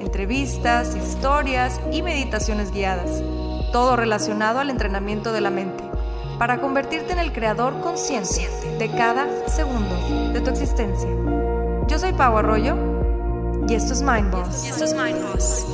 entrevistas, 0.00 0.96
historias 0.96 1.80
y 1.92 2.02
meditaciones 2.02 2.72
guiadas, 2.72 3.22
todo 3.72 3.96
relacionado 3.96 4.60
al 4.60 4.70
entrenamiento 4.70 5.32
de 5.32 5.40
la 5.40 5.50
mente, 5.50 5.84
para 6.38 6.60
convertirte 6.60 7.12
en 7.12 7.18
el 7.18 7.32
creador 7.32 7.80
consciente 7.80 8.48
de 8.78 8.90
cada 8.90 9.48
segundo 9.48 10.32
de 10.32 10.40
tu 10.40 10.50
existencia. 10.50 11.08
Yo 11.88 11.98
soy 11.98 12.12
Pau 12.12 12.36
Arroyo 12.36 12.76
y 13.68 13.74
esto 13.74 13.92
es 13.92 14.02
Mind 14.02 14.30
Boss. 14.30 14.64
Y 14.64 14.68
esto 14.68 14.84
es 14.84 14.94
Mind 14.94 15.22
Boss. 15.22 15.66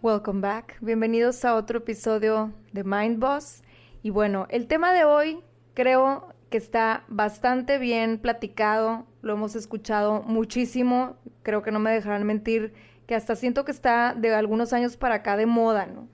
Welcome 0.00 0.40
back. 0.40 0.76
Bienvenidos 0.80 1.44
a 1.44 1.56
otro 1.56 1.78
episodio 1.78 2.52
de 2.72 2.84
Mind 2.84 3.18
Boss. 3.18 3.62
Y 4.02 4.10
bueno, 4.10 4.46
el 4.48 4.68
tema 4.68 4.92
de 4.92 5.04
hoy 5.04 5.42
creo 5.74 6.32
que 6.50 6.56
está 6.56 7.04
bastante 7.08 7.78
bien 7.78 8.18
platicado, 8.18 9.06
lo 9.22 9.32
hemos 9.32 9.56
escuchado 9.56 10.22
muchísimo, 10.22 11.16
creo 11.42 11.62
que 11.62 11.70
no 11.70 11.78
me 11.78 11.92
dejarán 11.92 12.24
mentir, 12.24 12.72
que 13.06 13.14
hasta 13.14 13.36
siento 13.36 13.64
que 13.64 13.72
está 13.72 14.14
de 14.14 14.34
algunos 14.34 14.72
años 14.72 14.96
para 14.96 15.16
acá 15.16 15.36
de 15.36 15.46
moda, 15.46 15.86
¿no? 15.86 16.08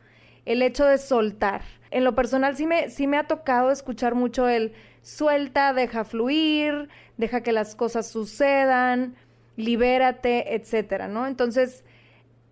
El 0.44 0.62
hecho 0.62 0.84
de 0.84 0.98
soltar. 0.98 1.62
En 1.90 2.04
lo 2.04 2.14
personal 2.14 2.56
sí 2.56 2.66
me, 2.66 2.90
sí 2.90 3.06
me 3.06 3.16
ha 3.16 3.26
tocado 3.26 3.70
escuchar 3.70 4.14
mucho 4.14 4.48
el 4.48 4.74
suelta, 5.02 5.72
deja 5.72 6.04
fluir, 6.04 6.88
deja 7.16 7.42
que 7.42 7.52
las 7.52 7.74
cosas 7.74 8.08
sucedan, 8.08 9.16
libérate, 9.56 10.54
etcétera, 10.54 11.08
¿no? 11.08 11.26
Entonces, 11.26 11.84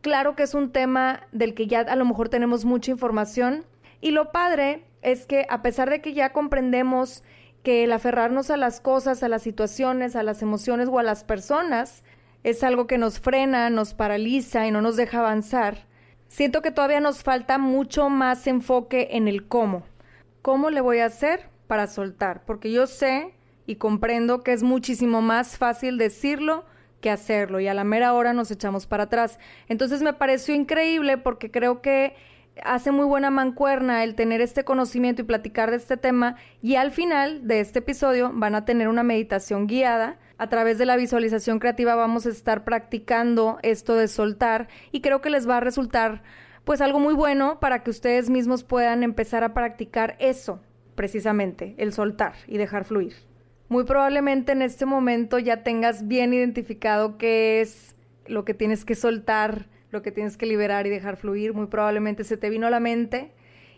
claro 0.00 0.36
que 0.36 0.42
es 0.44 0.54
un 0.54 0.72
tema 0.72 1.26
del 1.32 1.54
que 1.54 1.66
ya 1.66 1.80
a 1.80 1.96
lo 1.96 2.04
mejor 2.04 2.28
tenemos 2.28 2.64
mucha 2.64 2.90
información 2.90 3.64
y 4.00 4.10
lo 4.10 4.32
padre 4.32 4.84
es 5.00 5.26
que 5.26 5.46
a 5.48 5.62
pesar 5.62 5.90
de 5.90 6.00
que 6.00 6.12
ya 6.12 6.32
comprendemos 6.32 7.22
que 7.62 7.84
el 7.84 7.92
aferrarnos 7.92 8.50
a 8.50 8.56
las 8.56 8.80
cosas, 8.80 9.22
a 9.22 9.28
las 9.28 9.42
situaciones, 9.42 10.16
a 10.16 10.22
las 10.22 10.42
emociones 10.42 10.88
o 10.88 10.98
a 10.98 11.02
las 11.02 11.24
personas 11.24 12.02
es 12.44 12.64
algo 12.64 12.86
que 12.86 12.98
nos 12.98 13.20
frena, 13.20 13.70
nos 13.70 13.94
paraliza 13.94 14.66
y 14.66 14.70
no 14.70 14.80
nos 14.80 14.96
deja 14.96 15.20
avanzar, 15.20 15.86
siento 16.28 16.62
que 16.62 16.72
todavía 16.72 17.00
nos 17.00 17.22
falta 17.22 17.58
mucho 17.58 18.08
más 18.08 18.46
enfoque 18.46 19.08
en 19.12 19.28
el 19.28 19.46
cómo. 19.46 19.84
¿Cómo 20.42 20.70
le 20.70 20.80
voy 20.80 20.98
a 20.98 21.06
hacer 21.06 21.48
para 21.68 21.86
soltar? 21.86 22.42
Porque 22.44 22.72
yo 22.72 22.86
sé 22.86 23.32
y 23.66 23.76
comprendo 23.76 24.42
que 24.42 24.52
es 24.52 24.64
muchísimo 24.64 25.22
más 25.22 25.56
fácil 25.56 25.98
decirlo 25.98 26.64
que 27.00 27.10
hacerlo 27.10 27.60
y 27.60 27.68
a 27.68 27.74
la 27.74 27.84
mera 27.84 28.12
hora 28.14 28.32
nos 28.32 28.50
echamos 28.50 28.86
para 28.86 29.04
atrás. 29.04 29.38
Entonces 29.68 30.02
me 30.02 30.14
pareció 30.14 30.54
increíble 30.54 31.18
porque 31.18 31.50
creo 31.50 31.82
que 31.82 32.16
hace 32.62 32.90
muy 32.90 33.06
buena 33.06 33.30
mancuerna 33.30 34.04
el 34.04 34.14
tener 34.14 34.40
este 34.40 34.64
conocimiento 34.64 35.22
y 35.22 35.24
platicar 35.24 35.70
de 35.70 35.76
este 35.76 35.96
tema 35.96 36.36
y 36.60 36.74
al 36.76 36.90
final 36.90 37.46
de 37.46 37.60
este 37.60 37.78
episodio 37.80 38.30
van 38.34 38.54
a 38.54 38.64
tener 38.64 38.88
una 38.88 39.02
meditación 39.02 39.66
guiada. 39.66 40.18
A 40.38 40.48
través 40.48 40.76
de 40.78 40.86
la 40.86 40.96
visualización 40.96 41.58
creativa 41.58 41.94
vamos 41.94 42.26
a 42.26 42.30
estar 42.30 42.64
practicando 42.64 43.58
esto 43.62 43.94
de 43.94 44.08
soltar 44.08 44.68
y 44.90 45.00
creo 45.00 45.20
que 45.20 45.30
les 45.30 45.48
va 45.48 45.58
a 45.58 45.60
resultar 45.60 46.22
pues 46.64 46.80
algo 46.80 46.98
muy 46.98 47.14
bueno 47.14 47.58
para 47.60 47.82
que 47.82 47.90
ustedes 47.90 48.30
mismos 48.30 48.64
puedan 48.64 49.02
empezar 49.02 49.44
a 49.44 49.54
practicar 49.54 50.16
eso, 50.18 50.60
precisamente, 50.94 51.74
el 51.78 51.92
soltar 51.92 52.34
y 52.46 52.58
dejar 52.58 52.84
fluir. 52.84 53.14
Muy 53.68 53.84
probablemente 53.84 54.52
en 54.52 54.62
este 54.62 54.84
momento 54.84 55.38
ya 55.38 55.62
tengas 55.62 56.06
bien 56.06 56.34
identificado 56.34 57.18
qué 57.18 57.60
es 57.60 57.96
lo 58.26 58.44
que 58.44 58.54
tienes 58.54 58.84
que 58.84 58.94
soltar 58.94 59.66
lo 59.92 60.02
que 60.02 60.10
tienes 60.10 60.36
que 60.36 60.46
liberar 60.46 60.86
y 60.86 60.90
dejar 60.90 61.16
fluir, 61.16 61.54
muy 61.54 61.66
probablemente 61.66 62.24
se 62.24 62.36
te 62.36 62.50
vino 62.50 62.66
a 62.66 62.70
la 62.70 62.80
mente. 62.80 63.32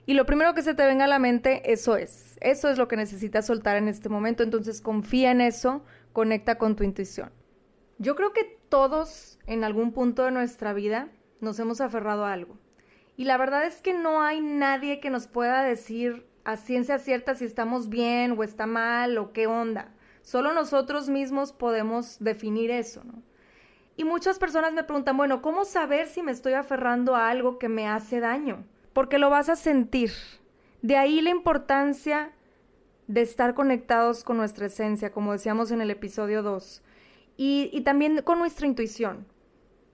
Y 0.07 0.15
lo 0.15 0.27
primero 0.27 0.55
que 0.55 0.63
se 0.63 0.75
te 0.75 0.87
venga 0.87 1.05
a 1.05 1.09
la 1.09 1.19
mente, 1.19 1.73
eso 1.73 1.97
es. 1.97 2.39
Eso 2.41 2.69
es 2.69 2.79
lo 2.79 2.89
que 2.89 2.97
necesitas 2.97 3.47
soltar 3.47 3.77
en 3.77 3.89
este 3.89 4.09
momento. 4.09 4.43
Entonces 4.43 4.81
confía 4.81 5.33
en 5.33 5.41
eso, 5.41 5.85
conecta 6.13 6.57
con 6.57 6.77
tu 6.77 6.85
intuición. 6.85 7.31
Yo 7.99 8.15
creo 8.15 8.33
que 8.33 8.59
todos 8.69 9.39
en 9.47 9.65
algún 9.65 9.93
punto 9.93 10.25
de 10.25 10.31
nuestra 10.31 10.73
vida 10.73 11.09
nos 11.41 11.59
hemos 11.59 11.81
aferrado 11.81 12.25
a 12.25 12.33
algo. 12.33 12.59
Y 13.17 13.25
la 13.25 13.37
verdad 13.37 13.65
es 13.65 13.81
que 13.81 13.95
no 13.95 14.23
hay 14.23 14.41
nadie 14.41 15.01
que 15.01 15.11
nos 15.11 15.27
pueda 15.27 15.63
decir 15.63 16.27
a 16.45 16.57
ciencia 16.57 16.99
cierta 16.99 17.35
si 17.35 17.45
estamos 17.45 17.89
bien 17.89 18.37
o 18.39 18.45
está 18.45 18.67
mal 18.67 19.19
o 19.19 19.33
qué 19.33 19.47
onda. 19.47 19.95
Solo 20.23 20.53
nosotros 20.53 21.09
mismos 21.09 21.53
podemos 21.53 22.19
definir 22.21 22.71
eso, 22.71 23.03
¿no? 23.05 23.23
Y 23.97 24.05
muchas 24.05 24.39
personas 24.39 24.73
me 24.73 24.85
preguntan, 24.85 25.17
bueno, 25.17 25.41
¿cómo 25.41 25.65
saber 25.65 26.09
si 26.09 26.23
me 26.23 26.33
estoy 26.33 26.55
aferrando 26.55 27.15
a 27.15 27.29
algo 27.29 27.59
que 27.59 27.69
me 27.69 27.87
hace 27.87 28.21
daño? 28.21 28.65
Porque 28.93 29.19
lo 29.19 29.31
vas 29.31 29.49
a 29.49 29.57
sentir. 29.57 30.13
De 30.83 30.97
ahí 30.97 31.21
la 31.21 31.31
importancia 31.31 32.33
de 33.07 33.23
estar 33.23 33.55
conectados 33.55 34.25
con 34.25 34.37
nuestra 34.37 34.67
esencia, 34.67 35.13
como 35.13 35.33
decíamos 35.33 35.71
en 35.71 35.81
el 35.81 35.91
episodio 35.91 36.43
2, 36.43 36.83
y, 37.37 37.71
y 37.73 37.83
también 37.83 38.23
con 38.23 38.39
nuestra 38.39 38.67
intuición. 38.67 39.27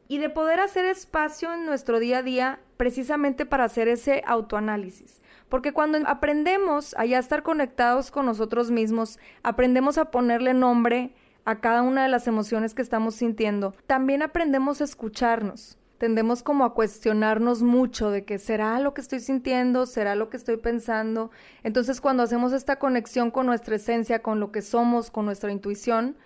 Y 0.08 0.18
de 0.18 0.30
poder 0.30 0.60
hacer 0.60 0.86
espacio 0.86 1.52
en 1.52 1.66
nuestro 1.66 2.00
día 2.00 2.18
a 2.18 2.22
día 2.22 2.60
precisamente 2.76 3.46
para 3.46 3.64
hacer 3.64 3.86
ese 3.86 4.22
autoanálisis. 4.26 5.20
Porque 5.48 5.72
cuando 5.72 5.98
aprendemos 6.06 6.94
a 6.96 7.04
ya 7.04 7.18
estar 7.18 7.42
conectados 7.42 8.10
con 8.10 8.26
nosotros 8.26 8.70
mismos, 8.70 9.18
aprendemos 9.42 9.98
a 9.98 10.10
ponerle 10.10 10.54
nombre 10.54 11.12
a 11.44 11.60
cada 11.60 11.82
una 11.82 12.02
de 12.02 12.08
las 12.08 12.26
emociones 12.26 12.74
que 12.74 12.82
estamos 12.82 13.14
sintiendo, 13.14 13.74
también 13.86 14.22
aprendemos 14.22 14.80
a 14.80 14.84
escucharnos. 14.84 15.78
Tendemos 15.98 16.42
como 16.42 16.64
a 16.64 16.72
cuestionarnos 16.72 17.62
mucho 17.62 18.10
de 18.10 18.24
que 18.24 18.38
será 18.38 18.80
lo 18.80 18.94
que 18.94 19.02
estoy 19.02 19.20
sintiendo, 19.20 19.84
será 19.84 20.14
lo 20.14 20.30
que 20.30 20.38
estoy 20.38 20.56
pensando. 20.56 21.30
Entonces 21.62 22.00
cuando 22.00 22.22
hacemos 22.22 22.54
esta 22.54 22.78
conexión 22.78 23.30
con 23.30 23.44
nuestra 23.44 23.76
esencia, 23.76 24.22
con 24.22 24.40
lo 24.40 24.50
que 24.50 24.62
somos, 24.62 25.10
con 25.10 25.26
nuestra 25.26 25.52
intuición, 25.52 26.16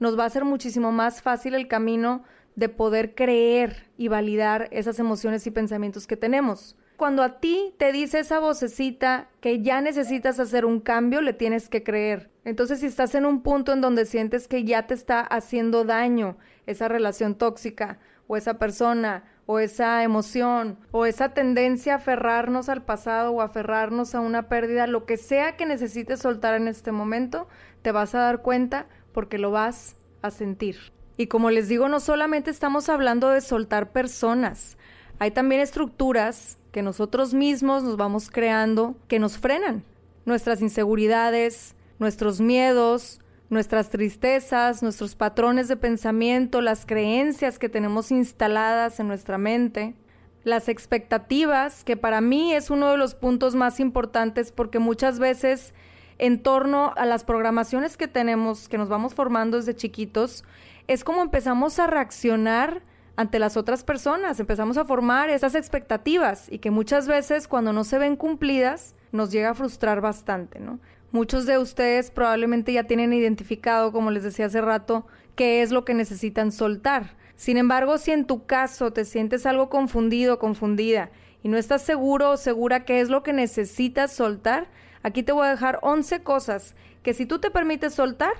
nos 0.00 0.18
va 0.18 0.24
a 0.24 0.30
ser 0.30 0.44
muchísimo 0.44 0.90
más 0.90 1.22
fácil 1.22 1.54
el 1.54 1.68
camino 1.68 2.24
de 2.56 2.68
poder 2.68 3.14
creer 3.14 3.88
y 3.96 4.08
validar 4.08 4.68
esas 4.72 4.98
emociones 4.98 5.46
y 5.46 5.52
pensamientos 5.52 6.08
que 6.08 6.16
tenemos 6.16 6.76
cuando 7.00 7.22
a 7.22 7.40
ti 7.40 7.74
te 7.78 7.92
dice 7.92 8.18
esa 8.18 8.40
vocecita 8.40 9.30
que 9.40 9.62
ya 9.62 9.80
necesitas 9.80 10.38
hacer 10.38 10.66
un 10.66 10.80
cambio, 10.80 11.22
le 11.22 11.32
tienes 11.32 11.70
que 11.70 11.82
creer. 11.82 12.29
Entonces, 12.44 12.80
si 12.80 12.86
estás 12.86 13.14
en 13.14 13.26
un 13.26 13.42
punto 13.42 13.72
en 13.72 13.80
donde 13.80 14.06
sientes 14.06 14.48
que 14.48 14.64
ya 14.64 14.86
te 14.86 14.94
está 14.94 15.20
haciendo 15.20 15.84
daño 15.84 16.36
esa 16.66 16.88
relación 16.88 17.34
tóxica 17.34 17.98
o 18.26 18.36
esa 18.36 18.54
persona 18.54 19.24
o 19.46 19.58
esa 19.58 20.04
emoción 20.04 20.78
o 20.92 21.04
esa 21.04 21.34
tendencia 21.34 21.94
a 21.94 21.96
aferrarnos 21.96 22.68
al 22.68 22.84
pasado 22.84 23.32
o 23.32 23.42
aferrarnos 23.42 24.14
a 24.14 24.20
una 24.20 24.48
pérdida, 24.48 24.86
lo 24.86 25.04
que 25.04 25.16
sea 25.16 25.56
que 25.56 25.66
necesites 25.66 26.20
soltar 26.20 26.54
en 26.54 26.68
este 26.68 26.92
momento, 26.92 27.48
te 27.82 27.92
vas 27.92 28.14
a 28.14 28.20
dar 28.20 28.42
cuenta 28.42 28.86
porque 29.12 29.38
lo 29.38 29.50
vas 29.50 29.96
a 30.22 30.30
sentir. 30.30 30.76
Y 31.16 31.26
como 31.26 31.50
les 31.50 31.68
digo, 31.68 31.88
no 31.88 32.00
solamente 32.00 32.50
estamos 32.50 32.88
hablando 32.88 33.28
de 33.28 33.40
soltar 33.40 33.90
personas, 33.90 34.78
hay 35.18 35.32
también 35.32 35.60
estructuras 35.60 36.58
que 36.72 36.82
nosotros 36.82 37.34
mismos 37.34 37.82
nos 37.82 37.96
vamos 37.96 38.30
creando 38.30 38.96
que 39.08 39.18
nos 39.18 39.36
frenan. 39.36 39.84
Nuestras 40.24 40.62
inseguridades, 40.62 41.74
nuestros 42.00 42.40
miedos, 42.40 43.20
nuestras 43.50 43.90
tristezas, 43.90 44.82
nuestros 44.82 45.14
patrones 45.14 45.68
de 45.68 45.76
pensamiento, 45.76 46.60
las 46.60 46.86
creencias 46.86 47.58
que 47.58 47.68
tenemos 47.68 48.10
instaladas 48.10 48.98
en 48.98 49.06
nuestra 49.06 49.38
mente, 49.38 49.94
las 50.42 50.68
expectativas, 50.68 51.84
que 51.84 51.96
para 51.96 52.20
mí 52.20 52.54
es 52.54 52.70
uno 52.70 52.90
de 52.90 52.96
los 52.96 53.14
puntos 53.14 53.54
más 53.54 53.78
importantes 53.78 54.50
porque 54.50 54.78
muchas 54.78 55.18
veces 55.18 55.74
en 56.18 56.42
torno 56.42 56.94
a 56.96 57.04
las 57.04 57.24
programaciones 57.24 57.96
que 57.96 58.08
tenemos, 58.08 58.68
que 58.68 58.78
nos 58.78 58.88
vamos 58.88 59.14
formando 59.14 59.58
desde 59.58 59.76
chiquitos, 59.76 60.44
es 60.86 61.04
como 61.04 61.22
empezamos 61.22 61.78
a 61.78 61.86
reaccionar 61.86 62.82
ante 63.16 63.38
las 63.38 63.58
otras 63.58 63.84
personas, 63.84 64.40
empezamos 64.40 64.78
a 64.78 64.84
formar 64.84 65.28
esas 65.28 65.54
expectativas 65.54 66.50
y 66.50 66.58
que 66.58 66.70
muchas 66.70 67.06
veces 67.06 67.48
cuando 67.48 67.74
no 67.74 67.84
se 67.84 67.98
ven 67.98 68.16
cumplidas 68.16 68.94
nos 69.12 69.30
llega 69.30 69.50
a 69.50 69.54
frustrar 69.54 70.00
bastante, 70.00 70.60
¿no? 70.60 70.78
Muchos 71.12 71.44
de 71.44 71.58
ustedes 71.58 72.10
probablemente 72.12 72.72
ya 72.72 72.84
tienen 72.84 73.12
identificado, 73.12 73.90
como 73.90 74.12
les 74.12 74.22
decía 74.22 74.46
hace 74.46 74.60
rato, 74.60 75.06
qué 75.34 75.60
es 75.62 75.72
lo 75.72 75.84
que 75.84 75.92
necesitan 75.92 76.52
soltar. 76.52 77.16
Sin 77.34 77.56
embargo, 77.56 77.98
si 77.98 78.12
en 78.12 78.26
tu 78.26 78.46
caso 78.46 78.92
te 78.92 79.04
sientes 79.04 79.44
algo 79.44 79.70
confundido, 79.70 80.38
confundida, 80.38 81.10
y 81.42 81.48
no 81.48 81.56
estás 81.56 81.82
seguro 81.82 82.30
o 82.30 82.36
segura 82.36 82.84
qué 82.84 83.00
es 83.00 83.08
lo 83.08 83.22
que 83.22 83.32
necesitas 83.32 84.12
soltar, 84.12 84.68
aquí 85.02 85.22
te 85.22 85.32
voy 85.32 85.46
a 85.46 85.50
dejar 85.50 85.80
11 85.82 86.22
cosas 86.22 86.76
que 87.02 87.14
si 87.14 87.26
tú 87.26 87.40
te 87.40 87.50
permites 87.50 87.94
soltar, 87.94 88.34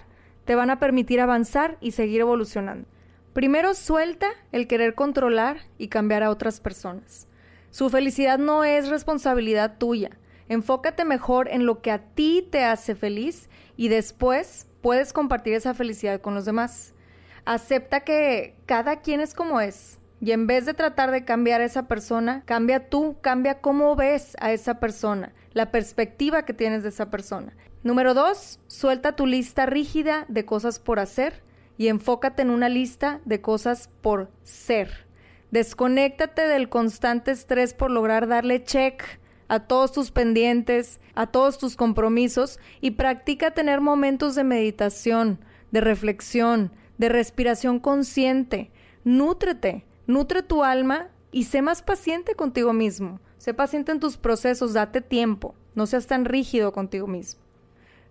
te 0.44 0.54
van 0.54 0.70
a 0.70 0.78
permitir 0.78 1.20
avanzar 1.20 1.76
y 1.80 1.92
seguir 1.92 2.20
evolucionando. 2.20 2.86
Primero, 3.32 3.74
suelta 3.74 4.28
el 4.52 4.66
querer 4.66 4.94
controlar 4.94 5.58
y 5.78 5.88
cambiar 5.88 6.22
a 6.22 6.30
otras 6.30 6.60
personas. 6.60 7.26
Su 7.70 7.88
felicidad 7.88 8.38
no 8.38 8.64
es 8.64 8.88
responsabilidad 8.88 9.78
tuya. 9.78 10.10
Enfócate 10.50 11.04
mejor 11.04 11.46
en 11.48 11.64
lo 11.64 11.80
que 11.80 11.92
a 11.92 12.00
ti 12.00 12.44
te 12.50 12.64
hace 12.64 12.96
feliz 12.96 13.48
y 13.76 13.86
después 13.86 14.66
puedes 14.80 15.12
compartir 15.12 15.54
esa 15.54 15.74
felicidad 15.74 16.20
con 16.20 16.34
los 16.34 16.44
demás. 16.44 16.92
Acepta 17.44 18.00
que 18.00 18.56
cada 18.66 18.96
quien 18.96 19.20
es 19.20 19.32
como 19.32 19.60
es 19.60 20.00
y 20.20 20.32
en 20.32 20.48
vez 20.48 20.66
de 20.66 20.74
tratar 20.74 21.12
de 21.12 21.24
cambiar 21.24 21.60
a 21.60 21.66
esa 21.66 21.86
persona, 21.86 22.42
cambia 22.46 22.88
tú, 22.90 23.18
cambia 23.20 23.60
cómo 23.60 23.94
ves 23.94 24.36
a 24.40 24.50
esa 24.50 24.80
persona, 24.80 25.32
la 25.52 25.70
perspectiva 25.70 26.44
que 26.44 26.52
tienes 26.52 26.82
de 26.82 26.88
esa 26.88 27.10
persona. 27.10 27.56
Número 27.84 28.12
dos, 28.12 28.58
suelta 28.66 29.14
tu 29.14 29.26
lista 29.26 29.66
rígida 29.66 30.24
de 30.26 30.44
cosas 30.46 30.80
por 30.80 30.98
hacer 30.98 31.44
y 31.78 31.86
enfócate 31.86 32.42
en 32.42 32.50
una 32.50 32.68
lista 32.68 33.20
de 33.24 33.40
cosas 33.40 33.88
por 34.02 34.32
ser. 34.42 35.06
Desconéctate 35.52 36.48
del 36.48 36.68
constante 36.68 37.30
estrés 37.30 37.72
por 37.72 37.92
lograr 37.92 38.26
darle 38.26 38.64
check 38.64 39.19
a 39.50 39.58
todos 39.58 39.90
tus 39.90 40.12
pendientes, 40.12 41.00
a 41.16 41.26
todos 41.26 41.58
tus 41.58 41.74
compromisos 41.74 42.60
y 42.80 42.92
practica 42.92 43.50
tener 43.50 43.80
momentos 43.80 44.36
de 44.36 44.44
meditación, 44.44 45.40
de 45.72 45.80
reflexión, 45.80 46.70
de 46.98 47.08
respiración 47.08 47.80
consciente. 47.80 48.70
Nútrete, 49.02 49.84
nutre 50.06 50.44
tu 50.44 50.62
alma 50.62 51.08
y 51.32 51.44
sé 51.44 51.62
más 51.62 51.82
paciente 51.82 52.36
contigo 52.36 52.72
mismo. 52.72 53.20
Sé 53.38 53.52
paciente 53.52 53.90
en 53.90 53.98
tus 53.98 54.16
procesos, 54.16 54.72
date 54.72 55.00
tiempo, 55.00 55.56
no 55.74 55.86
seas 55.86 56.06
tan 56.06 56.26
rígido 56.26 56.72
contigo 56.72 57.08
mismo. 57.08 57.42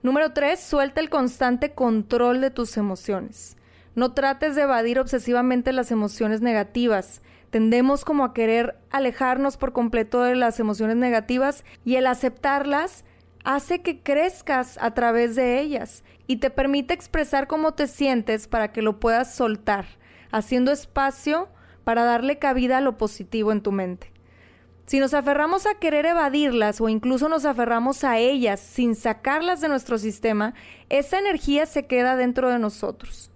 Número 0.04 0.34
3. 0.34 0.60
Suelta 0.60 1.00
el 1.00 1.10
constante 1.10 1.72
control 1.72 2.42
de 2.42 2.52
tus 2.52 2.76
emociones. 2.76 3.56
No 3.96 4.12
trates 4.12 4.56
de 4.56 4.64
evadir 4.64 5.00
obsesivamente 5.00 5.72
las 5.72 5.90
emociones 5.90 6.42
negativas 6.42 7.22
tendemos 7.50 8.06
como 8.06 8.24
a 8.24 8.34
querer 8.34 8.78
alejarnos 8.92 9.58
por 9.58 9.74
completo 9.74 10.22
de 10.22 10.36
las 10.36 10.60
emociones 10.60 10.96
negativas 10.96 11.64
y 11.86 11.96
el 11.96 12.08
aceptarlas 12.08 13.06
hace 13.44 13.82
que 13.82 14.02
crezcas 14.02 14.78
a 14.82 14.94
través 14.94 15.36
de 15.36 15.60
ellas 15.60 16.04
y 16.28 16.38
te 16.38 16.50
permite 16.50 16.94
expresar 16.94 17.48
cómo 17.48 17.74
te 17.74 17.88
sientes 17.88 18.48
para 18.48 18.72
que 18.72 18.82
lo 18.82 19.00
puedas 19.00 19.34
soltar, 19.34 19.86
haciendo 20.32 20.72
espacio 20.72 21.50
para 21.84 22.04
darle 22.04 22.38
cabida 22.38 22.78
a 22.78 22.82
lo 22.82 22.98
positivo 22.98 23.52
en 23.52 23.62
tu 23.62 23.72
mente. 23.72 24.12
Si 24.86 25.00
nos 25.00 25.14
aferramos 25.14 25.68
a 25.68 25.76
querer 25.76 26.08
evadirlas 26.08 26.82
o 26.82 26.90
incluso 26.90 27.30
nos 27.30 27.46
aferramos 27.46 28.04
a 28.04 28.18
ellas 28.18 28.60
sin 28.60 28.96
sacarlas 28.96 29.62
de 29.62 29.70
nuestro 29.70 30.00
sistema, 30.00 30.56
esa 30.90 31.20
energía 31.20 31.68
se 31.68 31.86
queda 31.86 32.16
dentro 32.16 32.50
de 32.50 32.58
nosotros. 32.58 33.32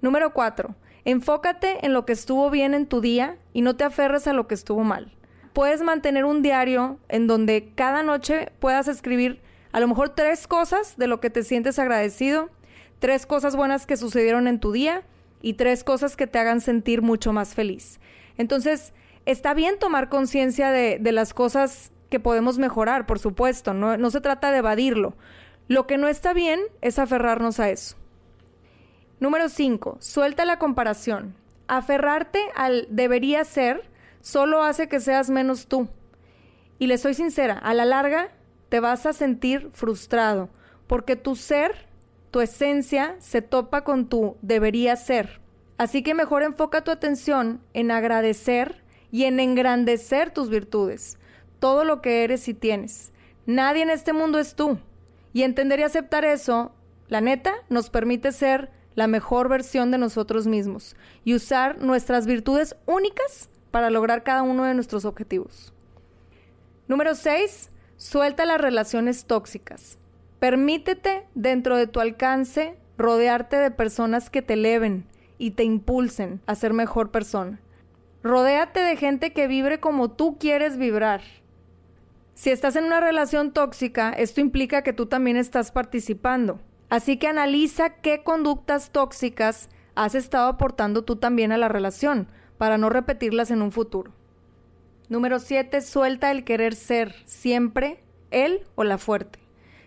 Número 0.00 0.32
4. 0.32 0.74
Enfócate 1.04 1.84
en 1.86 1.92
lo 1.92 2.04
que 2.04 2.12
estuvo 2.12 2.50
bien 2.50 2.74
en 2.74 2.86
tu 2.86 3.00
día 3.00 3.36
y 3.52 3.62
no 3.62 3.76
te 3.76 3.84
aferres 3.84 4.26
a 4.26 4.32
lo 4.32 4.46
que 4.46 4.54
estuvo 4.54 4.84
mal. 4.84 5.14
Puedes 5.52 5.82
mantener 5.82 6.24
un 6.24 6.42
diario 6.42 6.98
en 7.08 7.26
donde 7.26 7.72
cada 7.74 8.02
noche 8.02 8.52
puedas 8.60 8.88
escribir 8.88 9.40
a 9.72 9.80
lo 9.80 9.88
mejor 9.88 10.10
tres 10.10 10.46
cosas 10.46 10.96
de 10.96 11.06
lo 11.06 11.20
que 11.20 11.30
te 11.30 11.42
sientes 11.42 11.78
agradecido, 11.78 12.50
tres 12.98 13.26
cosas 13.26 13.56
buenas 13.56 13.86
que 13.86 13.96
sucedieron 13.96 14.48
en 14.48 14.60
tu 14.60 14.72
día 14.72 15.02
y 15.42 15.54
tres 15.54 15.84
cosas 15.84 16.16
que 16.16 16.26
te 16.26 16.38
hagan 16.38 16.60
sentir 16.60 17.02
mucho 17.02 17.32
más 17.32 17.54
feliz. 17.54 18.00
Entonces, 18.36 18.92
está 19.26 19.54
bien 19.54 19.78
tomar 19.78 20.08
conciencia 20.08 20.70
de, 20.70 20.98
de, 21.00 21.12
las 21.12 21.34
cosas 21.34 21.92
que 22.08 22.20
podemos 22.20 22.58
mejorar, 22.58 23.06
por 23.06 23.18
supuesto, 23.18 23.74
no, 23.74 23.96
no 23.96 24.10
se 24.10 24.20
trata 24.20 24.50
de 24.50 24.58
evadirlo. 24.58 25.16
Lo 25.68 25.86
que 25.86 25.98
no 25.98 26.08
está 26.08 26.32
bien 26.32 26.60
es 26.80 26.98
aferrarnos 26.98 27.60
a 27.60 27.68
eso. 27.70 27.96
Número 29.20 29.48
5. 29.48 29.98
Suelta 30.00 30.44
la 30.44 30.60
comparación. 30.60 31.34
Aferrarte 31.66 32.40
al 32.54 32.86
debería 32.88 33.44
ser 33.44 33.82
solo 34.20 34.62
hace 34.62 34.88
que 34.88 35.00
seas 35.00 35.28
menos 35.28 35.66
tú. 35.66 35.88
Y 36.78 36.86
le 36.86 36.98
soy 36.98 37.14
sincera, 37.14 37.58
a 37.58 37.74
la 37.74 37.84
larga 37.84 38.30
te 38.68 38.78
vas 38.78 39.06
a 39.06 39.12
sentir 39.12 39.70
frustrado, 39.72 40.50
porque 40.86 41.16
tu 41.16 41.34
ser, 41.34 41.88
tu 42.30 42.40
esencia, 42.40 43.16
se 43.18 43.42
topa 43.42 43.82
con 43.82 44.08
tu 44.08 44.36
debería 44.40 44.94
ser. 44.94 45.40
Así 45.78 46.02
que 46.02 46.14
mejor 46.14 46.44
enfoca 46.44 46.84
tu 46.84 46.92
atención 46.92 47.60
en 47.74 47.90
agradecer 47.90 48.84
y 49.10 49.24
en 49.24 49.40
engrandecer 49.40 50.30
tus 50.30 50.48
virtudes, 50.48 51.18
todo 51.58 51.82
lo 51.82 52.02
que 52.02 52.22
eres 52.22 52.46
y 52.46 52.54
tienes. 52.54 53.12
Nadie 53.46 53.82
en 53.82 53.90
este 53.90 54.12
mundo 54.12 54.38
es 54.38 54.54
tú. 54.54 54.78
Y 55.32 55.42
entender 55.42 55.80
y 55.80 55.82
aceptar 55.82 56.24
eso, 56.24 56.72
la 57.08 57.20
neta, 57.20 57.54
nos 57.68 57.90
permite 57.90 58.32
ser 58.32 58.70
la 58.98 59.06
mejor 59.06 59.48
versión 59.48 59.92
de 59.92 59.98
nosotros 59.98 60.48
mismos 60.48 60.96
y 61.22 61.36
usar 61.36 61.80
nuestras 61.80 62.26
virtudes 62.26 62.74
únicas 62.84 63.48
para 63.70 63.90
lograr 63.90 64.24
cada 64.24 64.42
uno 64.42 64.64
de 64.64 64.74
nuestros 64.74 65.04
objetivos. 65.04 65.72
Número 66.88 67.14
6. 67.14 67.70
Suelta 67.96 68.44
las 68.44 68.60
relaciones 68.60 69.24
tóxicas. 69.26 69.98
Permítete 70.40 71.28
dentro 71.36 71.76
de 71.76 71.86
tu 71.86 72.00
alcance 72.00 72.76
rodearte 72.96 73.54
de 73.54 73.70
personas 73.70 74.30
que 74.30 74.42
te 74.42 74.54
eleven 74.54 75.06
y 75.38 75.52
te 75.52 75.62
impulsen 75.62 76.40
a 76.46 76.56
ser 76.56 76.72
mejor 76.72 77.12
persona. 77.12 77.60
Rodéate 78.24 78.80
de 78.80 78.96
gente 78.96 79.32
que 79.32 79.46
vibre 79.46 79.78
como 79.78 80.10
tú 80.10 80.38
quieres 80.40 80.76
vibrar. 80.76 81.20
Si 82.34 82.50
estás 82.50 82.74
en 82.74 82.86
una 82.86 82.98
relación 82.98 83.52
tóxica, 83.52 84.10
esto 84.10 84.40
implica 84.40 84.82
que 84.82 84.92
tú 84.92 85.06
también 85.06 85.36
estás 85.36 85.70
participando. 85.70 86.58
Así 86.88 87.18
que 87.18 87.28
analiza 87.28 87.90
qué 87.90 88.22
conductas 88.22 88.90
tóxicas 88.90 89.68
has 89.94 90.14
estado 90.14 90.48
aportando 90.48 91.04
tú 91.04 91.16
también 91.16 91.52
a 91.52 91.58
la 91.58 91.68
relación 91.68 92.28
para 92.56 92.78
no 92.78 92.88
repetirlas 92.88 93.50
en 93.50 93.62
un 93.62 93.72
futuro. 93.72 94.12
Número 95.08 95.38
7. 95.38 95.80
Suelta 95.80 96.30
el 96.30 96.44
querer 96.44 96.74
ser 96.74 97.14
siempre 97.24 98.02
él 98.30 98.62
o 98.74 98.84
la 98.84 98.98
fuerte. 98.98 99.38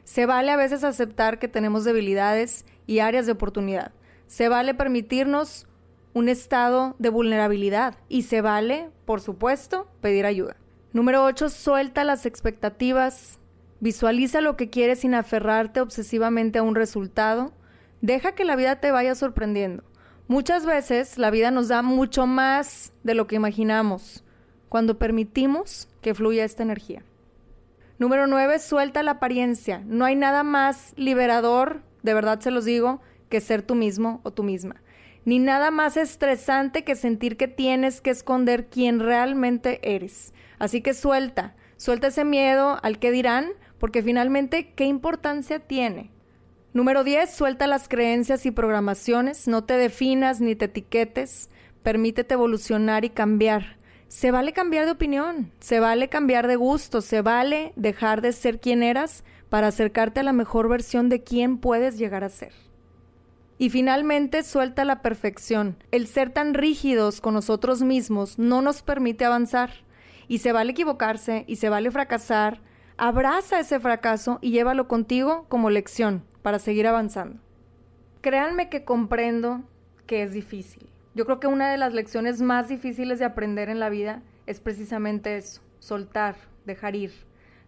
Se 0.04 0.26
vale 0.26 0.52
a 0.52 0.58
veces 0.58 0.84
aceptar 0.84 1.40
que 1.40 1.48
tenemos 1.48 1.84
debilidades 1.84 2.66
y 2.88 3.00
áreas 3.00 3.26
de 3.26 3.32
oportunidad. 3.34 3.92
Se 4.28 4.50
vale 4.50 4.74
permitirnos 4.74 5.68
un 6.14 6.28
estado 6.28 6.96
de 7.00 7.10
vulnerabilidad 7.10 7.96
y 8.10 8.24
se 8.24 8.42
vale, 8.42 8.90
por 9.06 9.22
supuesto, 9.22 9.88
pedir 10.02 10.26
ayuda. 10.26 10.58
Número 10.94 11.24
8. 11.24 11.50
Suelta 11.50 12.04
las 12.04 12.26
expectativas 12.26 13.40
Visualiza 13.82 14.42
lo 14.42 14.56
que 14.56 14.70
quieres 14.70 15.00
sin 15.00 15.14
aferrarte 15.16 15.82
obsesivamente 15.82 16.60
a 16.60 16.64
un 16.64 16.76
resultado. 16.76 17.52
Deja 18.00 18.32
que 18.34 18.46
la 18.46 18.56
vida 18.56 18.78
te 18.78 18.92
vaya 18.92 19.16
sorprendiendo. 19.16 19.84
Muchas 20.28 20.66
veces 20.66 21.18
la 21.18 21.32
vida 21.32 21.52
nos 21.52 21.68
da 21.68 21.82
mucho 21.82 22.26
más 22.28 22.94
de 23.04 23.16
lo 23.16 23.28
que 23.28 23.36
imaginamos 23.36 24.24
cuando 24.70 24.98
permitimos 24.98 25.90
que 26.02 26.14
fluya 26.14 26.46
esta 26.46 26.64
energía. 26.64 27.04
Número 27.98 28.28
9. 28.28 28.60
Suelta 28.60 29.04
la 29.04 29.12
apariencia. 29.12 29.84
No 29.86 30.06
hay 30.06 30.16
nada 30.16 30.44
más 30.44 30.94
liberador, 30.96 31.82
de 32.04 32.14
verdad 32.14 32.40
se 32.40 32.52
los 32.52 32.66
digo, 32.66 33.02
que 33.30 33.42
ser 33.42 33.62
tú 33.64 33.76
mismo 33.76 34.22
o 34.24 34.32
tú 34.32 34.44
misma. 34.44 34.82
ni 35.24 35.40
nada 35.40 35.70
más 35.70 35.98
estresante 35.98 36.84
que 36.84 36.96
sentir 36.96 37.38
que 37.38 37.48
tienes 37.48 38.02
que 38.02 38.10
esconder 38.10 38.68
quién 38.70 39.00
realmente 39.00 39.80
eres. 39.84 40.34
Así 40.58 40.82
que 40.82 40.94
suelta, 40.94 41.56
suelta 41.78 42.08
ese 42.08 42.26
miedo 42.26 42.80
al 42.82 43.00
que 43.00 43.12
dirán, 43.12 43.52
porque 43.82 44.04
finalmente, 44.04 44.74
¿qué 44.76 44.86
importancia 44.86 45.60
tiene? 45.60 46.12
Número 46.72 47.04
10, 47.04 47.34
suelta 47.34 47.66
las 47.66 47.90
creencias 47.90 48.46
y 48.46 48.52
programaciones, 48.52 49.48
no 49.48 49.64
te 49.64 49.74
definas 49.74 50.40
ni 50.40 50.56
te 50.56 50.66
etiquetes, 50.66 51.50
permítete 51.82 52.36
evolucionar 52.36 53.06
y 53.06 53.10
cambiar. 53.10 53.78
Se 54.08 54.30
vale 54.30 54.54
cambiar 54.54 54.86
de 54.86 54.92
opinión, 54.92 55.52
se 55.60 55.80
vale 55.80 56.10
cambiar 56.10 56.48
de 56.48 56.58
gusto, 56.58 57.02
se 57.02 57.24
vale 57.24 57.74
dejar 57.76 58.22
de 58.22 58.34
ser 58.34 58.60
quien 58.60 58.84
eras 58.84 59.24
para 59.50 59.68
acercarte 59.68 60.20
a 60.20 60.24
la 60.24 60.32
mejor 60.32 60.70
versión 60.70 61.10
de 61.10 61.24
quién 61.24 61.58
puedes 61.58 61.98
llegar 61.98 62.24
a 62.24 62.30
ser. 62.30 62.54
Y 63.58 63.72
finalmente 63.72 64.44
suelta 64.44 64.86
la 64.86 65.02
perfección. 65.02 65.76
El 65.90 66.06
ser 66.06 66.30
tan 66.30 66.54
rígidos 66.54 67.20
con 67.20 67.34
nosotros 67.34 67.82
mismos 67.82 68.38
no 68.38 68.62
nos 68.62 68.84
permite 68.84 69.26
avanzar. 69.26 69.72
Y 70.28 70.38
se 70.38 70.52
vale 70.52 70.72
equivocarse 70.72 71.46
y 71.48 71.56
se 71.56 71.70
vale 71.70 71.90
fracasar. 71.90 72.62
Abraza 73.04 73.60
ese 73.60 73.80
fracaso 73.80 74.38
y 74.44 74.52
llévalo 74.52 74.88
contigo 74.88 75.48
como 75.50 75.72
lección 75.72 76.24
para 76.44 76.60
seguir 76.60 76.86
avanzando. 76.86 77.42
Créanme 78.22 78.70
que 78.70 78.86
comprendo 78.86 79.64
que 80.06 80.22
es 80.22 80.34
difícil. 80.34 80.88
Yo 81.16 81.26
creo 81.26 81.40
que 81.40 81.48
una 81.48 81.72
de 81.72 81.80
las 81.80 81.96
lecciones 81.96 82.44
más 82.44 82.68
difíciles 82.68 83.18
de 83.18 83.26
aprender 83.26 83.70
en 83.70 83.80
la 83.80 83.90
vida 83.90 84.22
es 84.46 84.60
precisamente 84.60 85.36
eso, 85.36 85.64
soltar, 85.80 86.36
dejar 86.66 86.96
ir. 86.96 87.12